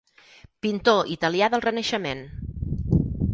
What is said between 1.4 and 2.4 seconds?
del Renaixement.